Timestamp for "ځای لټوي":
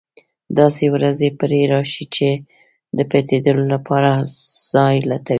4.71-5.29